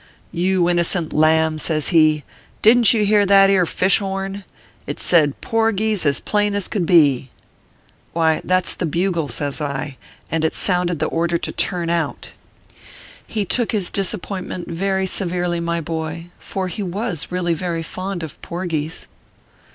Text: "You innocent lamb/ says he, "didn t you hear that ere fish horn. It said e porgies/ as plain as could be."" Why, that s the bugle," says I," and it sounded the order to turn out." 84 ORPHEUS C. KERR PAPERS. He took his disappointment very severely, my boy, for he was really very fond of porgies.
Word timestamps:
"You 0.31 0.67
innocent 0.67 1.13
lamb/ 1.13 1.59
says 1.61 1.89
he, 1.89 2.23
"didn 2.63 2.81
t 2.81 2.97
you 2.97 3.05
hear 3.05 3.23
that 3.23 3.51
ere 3.51 3.67
fish 3.67 3.99
horn. 3.99 4.43
It 4.87 4.99
said 4.99 5.29
e 5.29 5.33
porgies/ 5.41 6.07
as 6.07 6.19
plain 6.19 6.55
as 6.55 6.67
could 6.67 6.87
be."" 6.87 7.29
Why, 8.13 8.41
that 8.43 8.65
s 8.65 8.73
the 8.73 8.87
bugle," 8.87 9.27
says 9.27 9.61
I," 9.61 9.97
and 10.31 10.43
it 10.43 10.55
sounded 10.55 10.97
the 10.97 11.05
order 11.05 11.37
to 11.37 11.51
turn 11.51 11.91
out." 11.91 12.31
84 12.65 12.77
ORPHEUS 12.79 12.79
C. 12.79 12.79
KERR 12.79 13.15
PAPERS. 13.15 13.35
He 13.35 13.45
took 13.63 13.71
his 13.73 13.91
disappointment 13.91 14.67
very 14.71 15.05
severely, 15.05 15.59
my 15.59 15.79
boy, 15.79 16.31
for 16.39 16.67
he 16.67 16.81
was 16.81 17.27
really 17.31 17.53
very 17.53 17.83
fond 17.83 18.23
of 18.23 18.41
porgies. 18.41 19.07